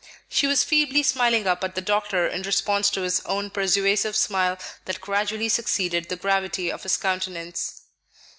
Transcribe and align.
She 0.27 0.47
was 0.47 0.63
feebly 0.63 1.03
smiling 1.03 1.45
up 1.45 1.63
at 1.63 1.75
the 1.75 1.79
doctor 1.79 2.25
in 2.27 2.41
response 2.41 2.89
to 2.89 3.01
his 3.03 3.19
own 3.27 3.51
persuasive 3.51 4.15
smile 4.15 4.57
that 4.85 4.99
gradually 4.99 5.47
succeeded 5.47 6.09
the 6.09 6.15
gravity 6.15 6.71
of 6.71 6.81
his 6.81 6.97
countenance. 6.97 7.81